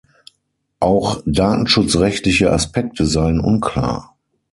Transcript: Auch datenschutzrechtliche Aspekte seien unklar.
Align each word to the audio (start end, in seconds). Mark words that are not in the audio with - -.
Auch 0.79 1.21
datenschutzrechtliche 1.27 2.51
Aspekte 2.51 3.05
seien 3.05 3.39
unklar. 3.39 4.15